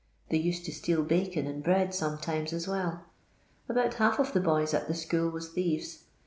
[0.31, 3.05] They used to steal bacon and bread sometimes ns well.
[3.69, 6.05] About half of the boys at the school was thieves.